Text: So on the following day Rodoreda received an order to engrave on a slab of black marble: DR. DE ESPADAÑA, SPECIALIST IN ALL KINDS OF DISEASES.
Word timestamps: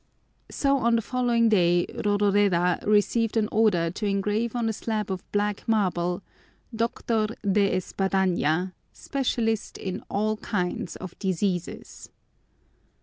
So 0.49 0.77
on 0.79 0.95
the 0.95 1.01
following 1.03 1.47
day 1.49 1.85
Rodoreda 1.93 2.79
received 2.87 3.37
an 3.37 3.47
order 3.51 3.91
to 3.91 4.07
engrave 4.07 4.55
on 4.55 4.67
a 4.67 4.73
slab 4.73 5.11
of 5.11 5.21
black 5.31 5.67
marble: 5.67 6.23
DR. 6.75 6.87
DE 7.43 7.69
ESPADAÑA, 7.69 8.73
SPECIALIST 8.93 9.77
IN 9.77 10.03
ALL 10.09 10.37
KINDS 10.37 10.95
OF 10.95 11.19
DISEASES. 11.19 12.09